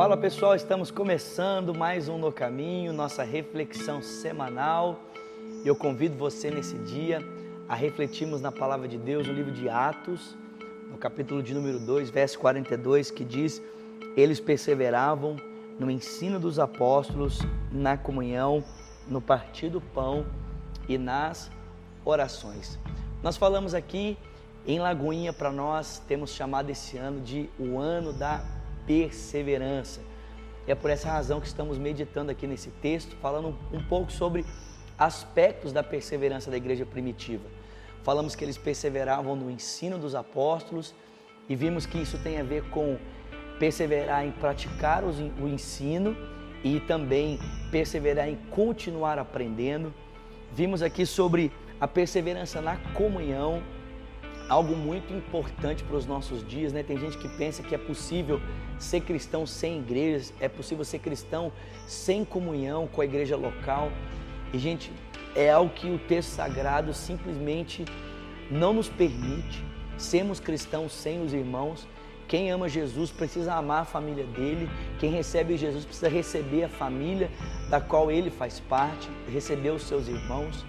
Fala 0.00 0.16
pessoal, 0.16 0.54
estamos 0.54 0.90
começando 0.90 1.74
mais 1.74 2.08
um 2.08 2.16
No 2.16 2.32
Caminho, 2.32 2.90
nossa 2.90 3.22
reflexão 3.22 4.00
semanal. 4.00 4.98
Eu 5.62 5.76
convido 5.76 6.16
você 6.16 6.50
nesse 6.50 6.74
dia 6.78 7.18
a 7.68 7.74
refletirmos 7.74 8.40
na 8.40 8.50
palavra 8.50 8.88
de 8.88 8.96
Deus 8.96 9.26
no 9.26 9.34
livro 9.34 9.52
de 9.52 9.68
Atos, 9.68 10.34
no 10.90 10.96
capítulo 10.96 11.42
de 11.42 11.52
número 11.52 11.78
2, 11.78 12.08
verso 12.08 12.38
42, 12.38 13.10
que 13.10 13.22
diz: 13.22 13.60
Eles 14.16 14.40
perseveravam 14.40 15.36
no 15.78 15.90
ensino 15.90 16.40
dos 16.40 16.58
apóstolos, 16.58 17.38
na 17.70 17.98
comunhão, 17.98 18.64
no 19.06 19.20
partir 19.20 19.68
do 19.68 19.82
pão 19.82 20.24
e 20.88 20.96
nas 20.96 21.50
orações. 22.06 22.78
Nós 23.22 23.36
falamos 23.36 23.74
aqui 23.74 24.16
em 24.66 24.78
Lagoinha 24.78 25.34
para 25.34 25.52
nós 25.52 25.98
temos 26.08 26.30
chamado 26.30 26.70
esse 26.70 26.96
ano 26.96 27.20
de 27.20 27.50
o 27.58 27.78
ano 27.78 28.14
da 28.14 28.59
perseverança. 28.90 30.00
É 30.66 30.74
por 30.74 30.90
essa 30.90 31.08
razão 31.08 31.40
que 31.40 31.46
estamos 31.46 31.78
meditando 31.78 32.32
aqui 32.32 32.44
nesse 32.44 32.70
texto, 32.82 33.14
falando 33.22 33.56
um 33.72 33.80
pouco 33.80 34.10
sobre 34.10 34.44
aspectos 34.98 35.72
da 35.72 35.80
perseverança 35.80 36.50
da 36.50 36.56
igreja 36.56 36.84
primitiva. 36.84 37.44
Falamos 38.02 38.34
que 38.34 38.44
eles 38.44 38.58
perseveravam 38.58 39.36
no 39.36 39.48
ensino 39.48 39.96
dos 39.96 40.16
apóstolos 40.16 40.92
e 41.48 41.54
vimos 41.54 41.86
que 41.86 41.98
isso 41.98 42.18
tem 42.18 42.40
a 42.40 42.42
ver 42.42 42.64
com 42.70 42.98
perseverar 43.60 44.26
em 44.26 44.32
praticar 44.32 45.04
o 45.04 45.46
ensino 45.46 46.16
e 46.64 46.80
também 46.80 47.38
perseverar 47.70 48.28
em 48.28 48.36
continuar 48.50 49.20
aprendendo. 49.20 49.94
Vimos 50.52 50.82
aqui 50.82 51.06
sobre 51.06 51.52
a 51.80 51.86
perseverança 51.86 52.60
na 52.60 52.76
comunhão, 52.92 53.62
algo 54.50 54.74
muito 54.74 55.14
importante 55.14 55.84
para 55.84 55.96
os 55.96 56.04
nossos 56.04 56.46
dias, 56.46 56.72
né? 56.72 56.82
Tem 56.82 56.98
gente 56.98 57.16
que 57.16 57.28
pensa 57.28 57.62
que 57.62 57.72
é 57.72 57.78
possível 57.78 58.42
ser 58.80 59.00
cristão 59.00 59.46
sem 59.46 59.78
igrejas, 59.78 60.34
é 60.40 60.48
possível 60.48 60.84
ser 60.84 60.98
cristão 60.98 61.52
sem 61.86 62.24
comunhão 62.24 62.88
com 62.88 63.00
a 63.00 63.04
igreja 63.04 63.36
local. 63.36 63.92
E 64.52 64.58
gente, 64.58 64.90
é 65.36 65.50
algo 65.50 65.72
que 65.72 65.88
o 65.88 66.00
texto 66.00 66.30
sagrado 66.30 66.92
simplesmente 66.92 67.84
não 68.50 68.72
nos 68.72 68.88
permite 68.88 69.64
sermos 69.96 70.40
cristãos 70.40 70.92
sem 70.92 71.22
os 71.22 71.32
irmãos. 71.32 71.86
Quem 72.26 72.50
ama 72.50 72.68
Jesus 72.68 73.12
precisa 73.12 73.54
amar 73.54 73.82
a 73.82 73.84
família 73.84 74.24
dele. 74.24 74.68
Quem 74.98 75.12
recebe 75.12 75.56
Jesus 75.56 75.84
precisa 75.84 76.08
receber 76.08 76.64
a 76.64 76.68
família 76.68 77.30
da 77.68 77.80
qual 77.80 78.10
ele 78.10 78.30
faz 78.30 78.58
parte, 78.58 79.08
receber 79.32 79.70
os 79.70 79.82
seus 79.84 80.08
irmãos. 80.08 80.64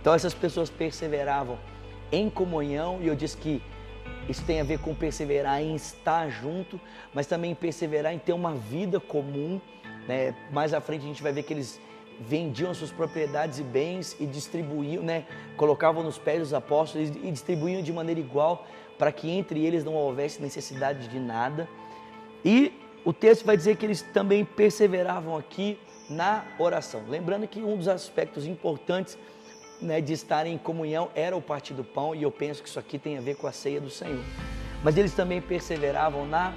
Então 0.00 0.14
essas 0.14 0.34
pessoas 0.34 0.68
perseveravam 0.68 1.56
em 2.12 2.28
comunhão, 2.28 2.98
e 3.00 3.06
eu 3.06 3.14
disse 3.14 3.36
que 3.36 3.62
isso 4.28 4.44
tem 4.44 4.60
a 4.60 4.64
ver 4.64 4.78
com 4.78 4.94
perseverar 4.94 5.60
em 5.60 5.74
estar 5.74 6.28
junto, 6.28 6.80
mas 7.12 7.26
também 7.26 7.54
perseverar 7.54 8.12
em 8.12 8.18
ter 8.18 8.32
uma 8.32 8.54
vida 8.54 9.00
comum. 9.00 9.60
Né? 10.06 10.34
Mais 10.52 10.72
à 10.72 10.80
frente 10.80 11.04
a 11.04 11.08
gente 11.08 11.22
vai 11.22 11.32
ver 11.32 11.42
que 11.42 11.52
eles 11.52 11.80
vendiam 12.20 12.72
suas 12.74 12.92
propriedades 12.92 13.58
e 13.58 13.62
bens 13.62 14.16
e 14.20 14.26
distribuíam, 14.26 15.02
né? 15.02 15.24
colocavam 15.56 16.02
nos 16.02 16.18
pés 16.18 16.40
dos 16.40 16.54
apóstolos 16.54 17.08
e 17.08 17.30
distribuíam 17.30 17.82
de 17.82 17.92
maneira 17.92 18.20
igual 18.20 18.66
para 18.98 19.10
que 19.10 19.30
entre 19.30 19.64
eles 19.64 19.82
não 19.82 19.94
houvesse 19.94 20.42
necessidade 20.42 21.08
de 21.08 21.18
nada. 21.18 21.66
E 22.44 22.72
o 23.04 23.12
texto 23.12 23.44
vai 23.44 23.56
dizer 23.56 23.76
que 23.76 23.86
eles 23.86 24.02
também 24.02 24.44
perseveravam 24.44 25.36
aqui 25.36 25.78
na 26.08 26.44
oração. 26.58 27.02
Lembrando 27.08 27.48
que 27.48 27.62
um 27.62 27.76
dos 27.76 27.88
aspectos 27.88 28.46
importantes 28.46 29.16
né, 29.80 30.00
de 30.00 30.12
estarem 30.12 30.54
em 30.54 30.58
comunhão 30.58 31.10
era 31.14 31.36
o 31.36 31.42
partir 31.42 31.74
do 31.74 31.84
pão, 31.84 32.14
e 32.14 32.22
eu 32.22 32.30
penso 32.30 32.62
que 32.62 32.68
isso 32.68 32.78
aqui 32.78 32.98
tem 32.98 33.18
a 33.18 33.20
ver 33.20 33.36
com 33.36 33.46
a 33.46 33.52
ceia 33.52 33.80
do 33.80 33.90
Senhor. 33.90 34.24
Mas 34.82 34.96
eles 34.96 35.12
também 35.12 35.40
perseveravam 35.40 36.26
na 36.26 36.54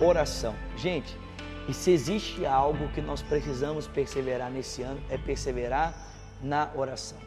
oração. 0.00 0.54
Gente, 0.76 1.16
e 1.68 1.74
se 1.74 1.90
existe 1.90 2.44
algo 2.46 2.88
que 2.88 3.00
nós 3.00 3.22
precisamos 3.22 3.86
perseverar 3.86 4.50
nesse 4.50 4.82
ano, 4.82 5.00
é 5.08 5.16
perseverar 5.16 5.94
na 6.42 6.70
oração. 6.74 7.18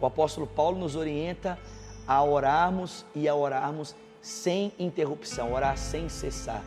O 0.00 0.06
apóstolo 0.06 0.46
Paulo 0.46 0.78
nos 0.78 0.96
orienta 0.96 1.58
a 2.06 2.22
orarmos 2.22 3.06
e 3.14 3.28
a 3.28 3.34
orarmos 3.34 3.94
sem 4.20 4.72
interrupção, 4.78 5.52
orar 5.52 5.76
sem 5.76 6.08
cessar. 6.08 6.62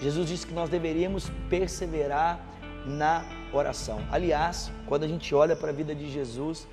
Jesus 0.00 0.28
disse 0.28 0.46
que 0.46 0.54
nós 0.54 0.68
deveríamos 0.68 1.30
perseverar 1.48 2.40
na 2.86 3.24
oração. 3.52 4.00
Aliás, 4.10 4.72
quando 4.86 5.04
a 5.04 5.08
gente 5.08 5.34
olha 5.34 5.54
para 5.54 5.70
a 5.70 5.72
vida 5.72 5.94
de 5.94 6.10
Jesus, 6.10 6.66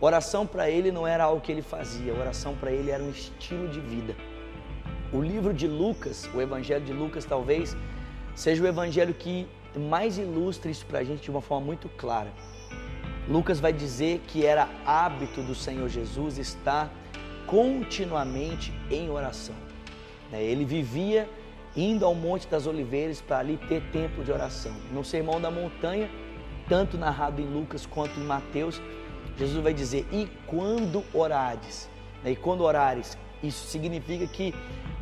Oração 0.00 0.46
para 0.46 0.70
ele 0.70 0.90
não 0.90 1.06
era 1.06 1.24
algo 1.24 1.42
que 1.42 1.52
ele 1.52 1.60
fazia, 1.60 2.14
oração 2.14 2.56
para 2.56 2.72
ele 2.72 2.90
era 2.90 3.02
um 3.02 3.10
estilo 3.10 3.68
de 3.68 3.80
vida. 3.80 4.16
O 5.12 5.20
livro 5.20 5.52
de 5.52 5.68
Lucas, 5.68 6.28
o 6.32 6.40
Evangelho 6.40 6.84
de 6.84 6.92
Lucas, 6.92 7.24
talvez 7.24 7.76
seja 8.34 8.62
o 8.62 8.66
evangelho 8.66 9.12
que 9.12 9.46
mais 9.76 10.16
ilustra 10.16 10.70
isso 10.70 10.86
para 10.86 11.00
a 11.00 11.04
gente 11.04 11.22
de 11.22 11.30
uma 11.30 11.42
forma 11.42 11.66
muito 11.66 11.88
clara. 11.90 12.32
Lucas 13.28 13.60
vai 13.60 13.72
dizer 13.72 14.22
que 14.26 14.46
era 14.46 14.68
hábito 14.86 15.42
do 15.42 15.54
Senhor 15.54 15.88
Jesus 15.88 16.38
estar 16.38 16.90
continuamente 17.46 18.72
em 18.90 19.10
oração. 19.10 19.54
Né? 20.32 20.42
Ele 20.42 20.64
vivia 20.64 21.28
indo 21.76 22.04
ao 22.04 22.14
Monte 22.14 22.48
das 22.48 22.66
Oliveiras 22.66 23.20
para 23.20 23.38
ali 23.38 23.58
ter 23.68 23.82
tempo 23.92 24.24
de 24.24 24.32
oração. 24.32 24.72
No 24.92 25.04
Sermão 25.04 25.40
da 25.40 25.50
Montanha, 25.50 26.10
tanto 26.68 26.96
narrado 26.96 27.40
em 27.40 27.46
Lucas 27.46 27.84
quanto 27.84 28.18
em 28.18 28.24
Mateus, 28.24 28.80
Jesus 29.40 29.62
vai 29.62 29.72
dizer: 29.72 30.06
E 30.12 30.28
quando 30.46 31.02
orades? 31.14 31.88
Né? 32.22 32.32
E 32.32 32.36
quando 32.36 32.60
orares? 32.60 33.16
Isso 33.42 33.66
significa 33.68 34.26
que, 34.26 34.54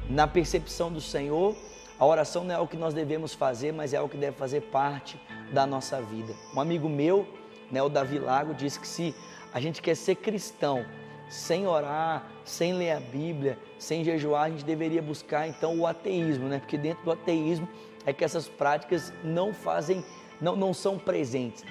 na 0.09 0.29
percepção 0.29 0.93
do 0.93 1.01
Senhor, 1.01 1.57
a 1.99 2.07
oração 2.07 2.45
não 2.45 2.55
é 2.55 2.59
o 2.61 2.69
que 2.69 2.77
nós 2.77 2.95
devemos 2.95 3.35
fazer, 3.35 3.73
mas 3.73 3.93
é 3.93 4.01
o 4.01 4.09
que 4.09 4.17
deve 4.17 4.37
fazer 4.37 4.61
parte 4.61 5.21
da 5.53 5.67
nossa 5.67 6.01
vida. 6.01 6.33
Um 6.55 6.61
amigo 6.61 6.89
meu, 6.89 7.27
né, 7.69 7.83
o 7.83 7.89
Davi 7.89 8.21
Lago, 8.21 8.55
disse 8.55 8.79
que 8.79 8.87
se 8.87 9.13
a 9.53 9.59
gente 9.59 9.83
quer 9.83 9.97
ser 9.97 10.15
cristão 10.15 10.87
sem 11.29 11.67
orar, 11.67 12.31
sem 12.45 12.73
ler 12.75 12.93
a 12.93 13.01
Bíblia, 13.01 13.59
sem 13.77 14.05
jejuar, 14.05 14.45
a 14.45 14.51
gente 14.51 14.65
deveria 14.65 15.03
buscar 15.03 15.49
então 15.49 15.77
o 15.81 15.85
ateísmo, 15.85 16.47
né? 16.47 16.61
Porque 16.61 16.79
dentro 16.79 17.05
do 17.05 17.11
ateísmo 17.11 17.69
é 18.07 18.13
que 18.13 18.25
essas 18.25 18.47
práticas 18.47 19.13
não 19.25 19.53
fazem, 19.53 20.05
não, 20.41 20.55
não 20.55 20.73
são 20.73 20.97
presentes. 20.97 21.65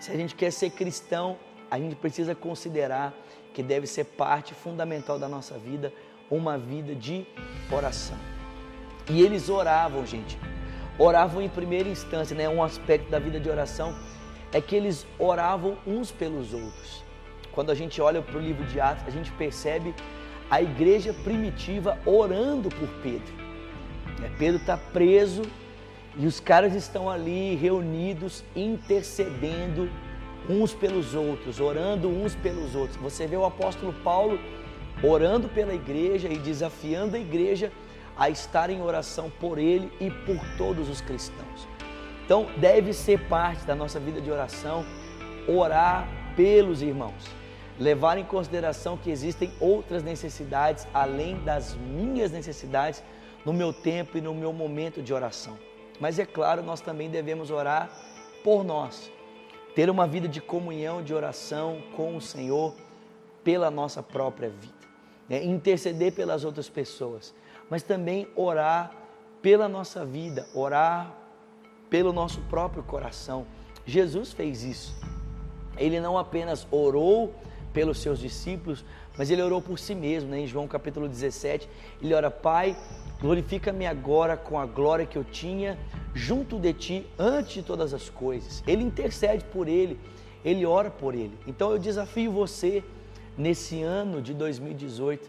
Se 0.00 0.10
a 0.10 0.16
gente 0.16 0.34
quer 0.34 0.50
ser 0.50 0.70
cristão, 0.70 1.36
a 1.74 1.78
gente 1.78 1.96
precisa 1.96 2.36
considerar 2.36 3.12
que 3.52 3.60
deve 3.60 3.84
ser 3.88 4.04
parte 4.04 4.54
fundamental 4.54 5.18
da 5.18 5.28
nossa 5.28 5.58
vida 5.58 5.92
uma 6.30 6.56
vida 6.56 6.94
de 6.94 7.26
oração. 7.68 8.16
E 9.10 9.20
eles 9.20 9.48
oravam, 9.48 10.06
gente. 10.06 10.38
Oravam 10.96 11.42
em 11.42 11.48
primeira 11.48 11.88
instância, 11.88 12.36
né? 12.36 12.48
Um 12.48 12.62
aspecto 12.62 13.10
da 13.10 13.18
vida 13.18 13.40
de 13.40 13.50
oração 13.50 13.92
é 14.52 14.60
que 14.60 14.76
eles 14.76 15.04
oravam 15.18 15.76
uns 15.84 16.12
pelos 16.12 16.54
outros. 16.54 17.02
Quando 17.50 17.70
a 17.70 17.74
gente 17.74 18.00
olha 18.00 18.22
para 18.22 18.38
o 18.38 18.40
livro 18.40 18.64
de 18.66 18.80
Atos, 18.80 19.04
a 19.08 19.10
gente 19.10 19.32
percebe 19.32 19.92
a 20.48 20.62
igreja 20.62 21.12
primitiva 21.12 21.98
orando 22.06 22.68
por 22.68 22.88
Pedro. 23.02 23.34
É, 24.22 24.28
Pedro 24.38 24.60
está 24.60 24.76
preso 24.76 25.42
e 26.16 26.24
os 26.24 26.38
caras 26.38 26.72
estão 26.72 27.10
ali 27.10 27.56
reunidos, 27.56 28.44
intercedendo 28.54 29.90
uns 30.48 30.74
pelos 30.74 31.14
outros, 31.14 31.60
orando 31.60 32.08
uns 32.08 32.34
pelos 32.34 32.74
outros. 32.74 32.96
Você 32.98 33.26
vê 33.26 33.36
o 33.36 33.44
apóstolo 33.44 33.92
Paulo 34.04 34.38
orando 35.02 35.48
pela 35.48 35.74
igreja 35.74 36.28
e 36.28 36.38
desafiando 36.38 37.16
a 37.16 37.18
igreja 37.18 37.72
a 38.16 38.30
estar 38.30 38.70
em 38.70 38.80
oração 38.80 39.30
por 39.40 39.58
ele 39.58 39.90
e 40.00 40.10
por 40.10 40.38
todos 40.56 40.88
os 40.88 41.00
cristãos. 41.00 41.68
Então, 42.24 42.46
deve 42.56 42.92
ser 42.92 43.20
parte 43.28 43.64
da 43.66 43.74
nossa 43.74 44.00
vida 44.00 44.20
de 44.20 44.30
oração 44.30 44.84
orar 45.46 46.08
pelos 46.36 46.80
irmãos, 46.80 47.26
levar 47.78 48.16
em 48.16 48.24
consideração 48.24 48.96
que 48.96 49.10
existem 49.10 49.52
outras 49.60 50.02
necessidades 50.02 50.86
além 50.94 51.36
das 51.40 51.74
minhas 51.74 52.30
necessidades 52.30 53.02
no 53.44 53.52
meu 53.52 53.72
tempo 53.72 54.16
e 54.16 54.20
no 54.20 54.34
meu 54.34 54.52
momento 54.52 55.02
de 55.02 55.12
oração. 55.12 55.58
Mas 56.00 56.18
é 56.18 56.24
claro, 56.24 56.62
nós 56.62 56.80
também 56.80 57.10
devemos 57.10 57.50
orar 57.50 57.90
por 58.42 58.64
nós, 58.64 59.12
ter 59.74 59.90
uma 59.90 60.06
vida 60.06 60.28
de 60.28 60.40
comunhão, 60.40 61.02
de 61.02 61.12
oração 61.12 61.82
com 61.96 62.16
o 62.16 62.20
Senhor 62.20 62.74
pela 63.42 63.70
nossa 63.70 64.02
própria 64.02 64.48
vida, 64.48 64.74
né? 65.28 65.44
interceder 65.44 66.12
pelas 66.12 66.44
outras 66.44 66.68
pessoas, 66.68 67.34
mas 67.68 67.82
também 67.82 68.28
orar 68.36 68.92
pela 69.42 69.68
nossa 69.68 70.04
vida, 70.04 70.46
orar 70.54 71.14
pelo 71.90 72.12
nosso 72.12 72.40
próprio 72.42 72.82
coração. 72.82 73.46
Jesus 73.84 74.32
fez 74.32 74.62
isso. 74.62 74.94
Ele 75.76 76.00
não 76.00 76.16
apenas 76.16 76.66
orou 76.70 77.34
pelos 77.74 77.98
seus 77.98 78.18
discípulos, 78.20 78.84
mas 79.18 79.30
ele 79.30 79.42
orou 79.42 79.60
por 79.60 79.78
si 79.78 79.94
mesmo, 79.94 80.30
né? 80.30 80.40
em 80.40 80.46
João 80.46 80.66
capítulo 80.66 81.08
17. 81.08 81.68
Ele 82.00 82.14
ora, 82.14 82.30
Pai, 82.30 82.74
glorifica-me 83.20 83.84
agora 83.84 84.36
com 84.36 84.58
a 84.58 84.64
glória 84.64 85.04
que 85.04 85.18
eu 85.18 85.24
tinha 85.24 85.76
junto 86.14 86.58
de 86.58 86.72
ti 86.72 87.06
antes 87.18 87.54
de 87.54 87.62
todas 87.62 87.92
as 87.92 88.08
coisas. 88.08 88.62
Ele 88.66 88.82
intercede 88.82 89.44
por 89.44 89.68
ele, 89.68 89.98
ele 90.44 90.64
ora 90.64 90.90
por 90.90 91.14
ele. 91.14 91.36
Então 91.46 91.72
eu 91.72 91.78
desafio 91.78 92.30
você 92.30 92.82
nesse 93.36 93.82
ano 93.82 94.22
de 94.22 94.32
2018 94.32 95.28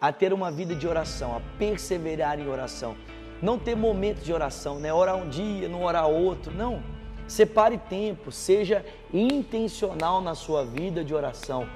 a 0.00 0.10
ter 0.10 0.32
uma 0.32 0.50
vida 0.50 0.74
de 0.74 0.88
oração, 0.88 1.36
a 1.36 1.40
perseverar 1.58 2.40
em 2.40 2.48
oração. 2.48 2.96
não 3.40 3.58
ter 3.58 3.74
momento 3.74 4.22
de 4.22 4.32
oração, 4.32 4.78
né? 4.78 4.94
Orar 4.94 5.16
um 5.16 5.28
dia, 5.28 5.68
não 5.68 5.82
orar 5.82 6.06
outro, 6.06 6.54
não. 6.54 6.80
Separe 7.26 7.76
tempo, 7.76 8.30
seja 8.30 8.84
intencional 9.12 10.20
na 10.20 10.34
sua 10.34 10.64
vida 10.64 11.04
de 11.04 11.12
oração. 11.12 11.66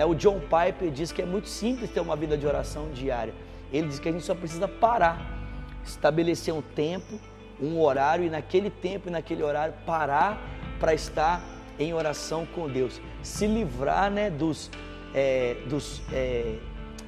É, 0.00 0.06
o 0.06 0.14
John 0.14 0.40
Piper 0.40 0.90
diz 0.90 1.12
que 1.12 1.20
é 1.20 1.26
muito 1.26 1.46
simples 1.46 1.90
ter 1.90 2.00
uma 2.00 2.16
vida 2.16 2.34
de 2.34 2.46
oração 2.46 2.88
diária. 2.88 3.34
Ele 3.70 3.86
diz 3.86 3.98
que 3.98 4.08
a 4.08 4.12
gente 4.12 4.24
só 4.24 4.34
precisa 4.34 4.66
parar, 4.66 5.20
estabelecer 5.84 6.54
um 6.54 6.62
tempo, 6.62 7.20
um 7.60 7.78
horário 7.78 8.24
e 8.24 8.30
naquele 8.30 8.70
tempo 8.70 9.08
e 9.08 9.10
naquele 9.12 9.42
horário 9.42 9.74
parar 9.84 10.40
para 10.78 10.94
estar 10.94 11.44
em 11.78 11.92
oração 11.92 12.46
com 12.46 12.66
Deus, 12.66 12.98
se 13.22 13.46
livrar 13.46 14.10
né, 14.10 14.30
dos, 14.30 14.70
é, 15.14 15.58
dos, 15.68 16.00
é, 16.10 16.56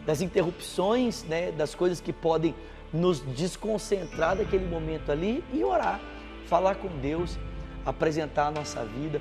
das 0.04 0.20
interrupções, 0.20 1.24
né, 1.24 1.50
das 1.50 1.74
coisas 1.74 1.98
que 1.98 2.12
podem 2.12 2.54
nos 2.92 3.20
desconcentrar 3.20 4.36
daquele 4.36 4.66
momento 4.66 5.10
ali 5.10 5.42
e 5.50 5.64
orar, 5.64 5.98
falar 6.46 6.74
com 6.74 6.88
Deus, 7.00 7.38
apresentar 7.86 8.48
a 8.48 8.50
nossa 8.50 8.84
vida, 8.84 9.18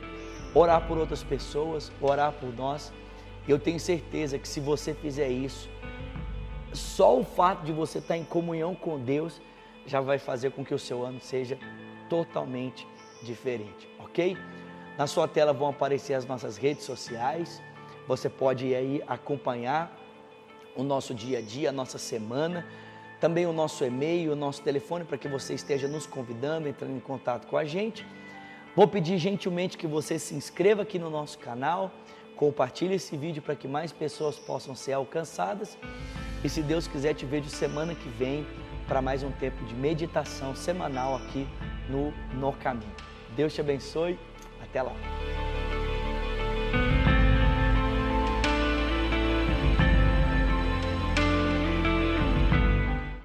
orar 0.53 0.85
por 0.85 0.97
outras 0.97 1.23
pessoas, 1.23 1.89
orar 2.01 2.33
por 2.33 2.53
nós. 2.53 2.91
Eu 3.47 3.57
tenho 3.59 3.79
certeza 3.79 4.37
que 4.37 4.47
se 4.47 4.59
você 4.59 4.93
fizer 4.93 5.29
isso, 5.29 5.69
só 6.73 7.19
o 7.19 7.23
fato 7.23 7.63
de 7.63 7.71
você 7.71 7.97
estar 7.97 8.17
em 8.17 8.23
comunhão 8.23 8.75
com 8.75 8.99
Deus 8.99 9.41
já 9.85 9.99
vai 9.99 10.19
fazer 10.19 10.51
com 10.51 10.63
que 10.63 10.73
o 10.73 10.79
seu 10.79 11.03
ano 11.03 11.19
seja 11.19 11.57
totalmente 12.09 12.87
diferente, 13.23 13.89
ok? 13.99 14.37
Na 14.97 15.07
sua 15.07 15.27
tela 15.27 15.53
vão 15.53 15.69
aparecer 15.69 16.13
as 16.13 16.25
nossas 16.25 16.57
redes 16.57 16.83
sociais. 16.83 17.61
Você 18.07 18.29
pode 18.29 18.67
ir 18.67 18.75
aí 18.75 19.03
acompanhar 19.07 19.97
o 20.75 20.83
nosso 20.83 21.13
dia 21.13 21.39
a 21.39 21.41
dia, 21.41 21.69
a 21.69 21.71
nossa 21.71 21.97
semana, 21.97 22.65
também 23.19 23.45
o 23.45 23.53
nosso 23.53 23.83
e-mail, 23.83 24.33
o 24.33 24.35
nosso 24.35 24.61
telefone 24.61 25.03
para 25.03 25.17
que 25.17 25.27
você 25.27 25.53
esteja 25.53 25.87
nos 25.87 26.05
convidando, 26.05 26.67
entrando 26.67 26.95
em 26.95 26.99
contato 26.99 27.47
com 27.47 27.57
a 27.57 27.65
gente. 27.65 28.05
Vou 28.75 28.87
pedir 28.87 29.17
gentilmente 29.17 29.77
que 29.77 29.87
você 29.87 30.17
se 30.17 30.33
inscreva 30.33 30.83
aqui 30.83 30.97
no 30.97 31.09
nosso 31.09 31.37
canal, 31.37 31.91
compartilhe 32.41 32.95
esse 32.95 33.15
vídeo 33.15 33.39
para 33.39 33.55
que 33.55 33.67
mais 33.67 33.91
pessoas 33.91 34.35
possam 34.35 34.73
ser 34.73 34.93
alcançadas. 34.93 35.77
E 36.43 36.49
se 36.49 36.63
Deus 36.63 36.87
quiser, 36.87 37.13
te 37.13 37.23
vejo 37.23 37.47
semana 37.47 37.93
que 37.93 38.09
vem 38.09 38.47
para 38.87 38.99
mais 38.99 39.21
um 39.21 39.31
tempo 39.33 39.63
de 39.65 39.75
meditação 39.75 40.55
semanal 40.55 41.17
aqui 41.17 41.47
no 41.87 42.11
No 42.39 42.51
Caminho. 42.53 42.91
Deus 43.35 43.53
te 43.53 43.61
abençoe. 43.61 44.17
Até 44.59 44.81
lá. 44.81 44.93